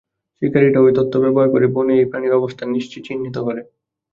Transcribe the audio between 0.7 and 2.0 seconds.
ওই তথ্য ব্যবহার করে বনে